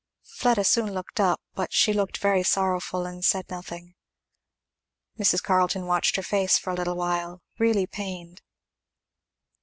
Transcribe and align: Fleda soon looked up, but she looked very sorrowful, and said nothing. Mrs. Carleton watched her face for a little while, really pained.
Fleda 0.23 0.63
soon 0.63 0.95
looked 0.95 1.19
up, 1.19 1.39
but 1.53 1.71
she 1.71 1.93
looked 1.93 2.17
very 2.17 2.41
sorrowful, 2.41 3.05
and 3.05 3.23
said 3.23 3.47
nothing. 3.51 3.93
Mrs. 5.19 5.43
Carleton 5.43 5.85
watched 5.85 6.15
her 6.15 6.23
face 6.23 6.57
for 6.57 6.71
a 6.71 6.75
little 6.75 6.95
while, 6.95 7.43
really 7.59 7.85
pained. 7.85 8.41